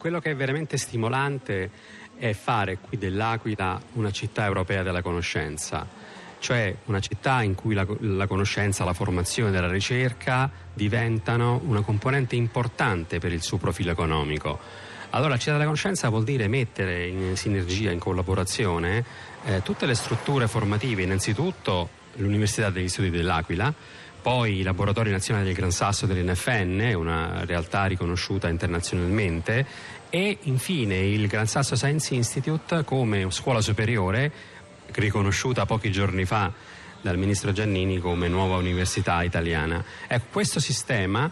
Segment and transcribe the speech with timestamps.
[0.00, 1.70] Quello che è veramente stimolante
[2.16, 5.86] è fare qui dell'Aquila una città europea della conoscenza,
[6.38, 12.34] cioè una città in cui la, la conoscenza, la formazione della ricerca diventano una componente
[12.34, 14.58] importante per il suo profilo economico.
[15.10, 19.04] Allora, città della conoscenza vuol dire mettere in sinergia, in collaborazione,
[19.44, 23.74] eh, tutte le strutture formative, innanzitutto l'Università degli Studi dell'Aquila,
[24.20, 29.66] poi i laboratori nazionali del Gran Sasso dell'NFN, una realtà riconosciuta internazionalmente,
[30.10, 34.32] e infine il Gran Sasso Science Institute come scuola superiore,
[34.92, 36.52] riconosciuta pochi giorni fa
[37.00, 39.82] dal ministro Giannini come nuova università italiana.
[40.06, 41.30] Ecco, questo sistema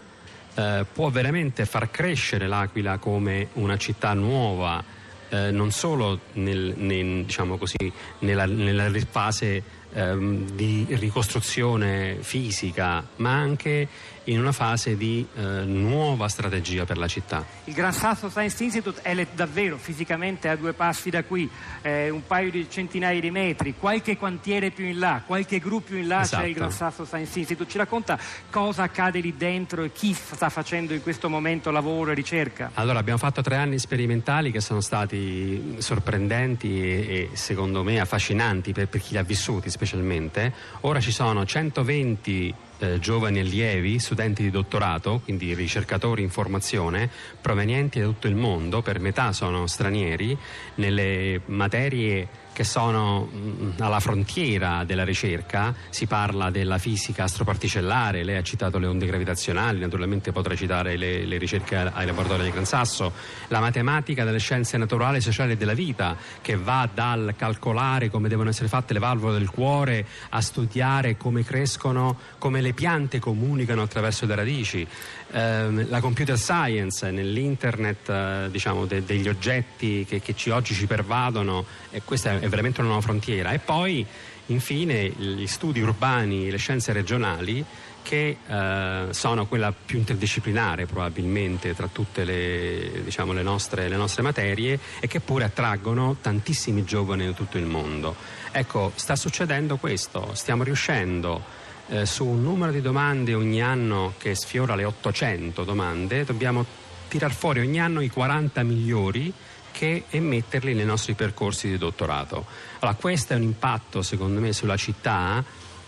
[0.55, 4.82] eh, può veramente far crescere l'Aquila come una città nuova,
[5.28, 13.33] eh, non solo nel, nel, diciamo così, nella, nella fase ehm, di ricostruzione fisica, ma
[13.33, 13.88] anche
[14.28, 17.45] in una fase di eh, nuova strategia per la città.
[17.64, 21.48] Il Gran Sasso Science Institute è davvero fisicamente a due passi da qui,
[21.83, 25.98] eh, un paio di centinaia di metri, qualche quartiere più in là, qualche gruppo più
[25.98, 26.42] in là esatto.
[26.42, 27.70] c'è il Gran Sasso Science Institute.
[27.70, 28.19] Ci racconta
[28.50, 32.73] cosa accade lì dentro e chi sta facendo in questo momento lavoro e ricerca?
[32.75, 38.73] Allora, abbiamo fatto tre anni sperimentali che sono stati sorprendenti e, e secondo me affascinanti
[38.73, 40.52] per, per chi li ha vissuti specialmente.
[40.80, 48.00] Ora ci sono 120 eh, giovani allievi, studenti di dottorato, quindi ricercatori in formazione, provenienti
[48.00, 50.36] da tutto il mondo, per metà sono stranieri,
[50.76, 58.36] nelle materie che sono mm, alla frontiera della ricerca, si parla della fisica astroparticellare, lei
[58.36, 62.64] ha citato le onde gravitazionali, naturalmente potrei citare le, le ricerche ai laboratori di Gran
[62.64, 63.12] Sasso,
[63.46, 68.48] la matematica delle scienze naturali e sociali della vita, che va dal calcolare come devono
[68.48, 74.27] essere fatte le valvole del cuore a studiare come crescono, come le piante comunicano attraverso
[74.27, 74.86] le radici,
[75.30, 80.86] eh, la computer science nell'internet eh, diciamo, de, degli oggetti che, che ci, oggi ci
[80.86, 83.52] pervadono, e questa è veramente una nuova frontiera.
[83.52, 84.06] E poi
[84.46, 87.64] infine gli studi urbani, le scienze regionali
[88.08, 94.23] che eh, sono quella più interdisciplinare probabilmente tra tutte le, diciamo, le, nostre, le, nostre,
[94.23, 98.17] materie e che pure attraggono tantissimi giovani da tutto il mondo.
[98.50, 104.34] Ecco, sta succedendo questo, stiamo riuscendo eh, su un numero di domande ogni anno che
[104.34, 106.64] sfiora le 800 domande, dobbiamo
[107.08, 109.32] tirar fuori ogni anno i 40 migliori
[109.72, 112.44] che, e metterli nei nostri percorsi di dottorato.
[112.80, 115.44] Allora, questo è un impatto secondo me sulla città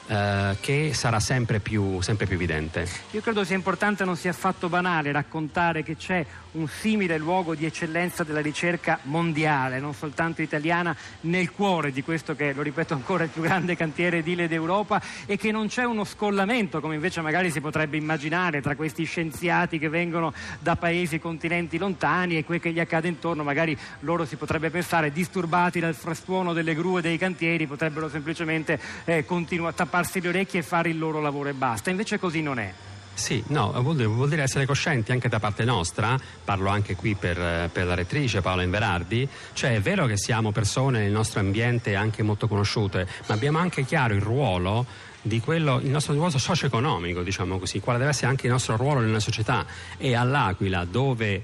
[0.07, 2.89] eh, che sarà sempre più, sempre più, evidente.
[3.13, 7.65] Io credo sia importante, non sia affatto banale, raccontare che c'è un simile luogo di
[7.65, 13.23] eccellenza della ricerca mondiale, non soltanto italiana, nel cuore di questo che, lo ripeto ancora,
[13.23, 17.21] è il più grande cantiere edile d'Europa e che non c'è uno scollamento, come invece
[17.21, 22.45] magari si potrebbe immaginare, tra questi scienziati che vengono da paesi e continenti lontani e
[22.45, 26.99] quel che gli accade intorno, magari loro si potrebbe pensare disturbati dal frastuono delle gru
[26.99, 30.99] e dei cantieri, potrebbero semplicemente eh, continuare a tappare tapparsi le orecchie e fare il
[30.99, 31.91] loro lavoro e basta.
[31.91, 32.73] Invece così non è.
[33.13, 37.15] Sì, no, vuol dire, vuol dire, essere coscienti anche da parte nostra, parlo anche qui
[37.15, 41.95] per, per, la rettrice Paola Inverardi, cioè è vero che siamo persone nel nostro ambiente
[41.97, 44.87] anche molto conosciute, ma abbiamo anche chiaro il ruolo
[45.21, 49.01] di quello, il nostro ruolo socio-economico, diciamo così, quale deve essere anche il nostro ruolo
[49.01, 49.67] nella società
[49.99, 51.43] e all'Aquila dove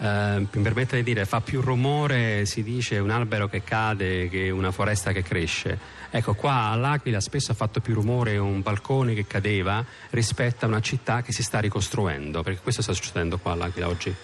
[0.00, 4.50] eh, mi permette di dire, fa più rumore, si dice, un albero che cade che
[4.50, 5.96] una foresta che cresce.
[6.10, 10.80] Ecco, qua all'Aquila spesso ha fatto più rumore un balcone che cadeva rispetto a una
[10.80, 14.14] città che si sta ricostruendo, perché questo sta succedendo qua all'Aquila oggi.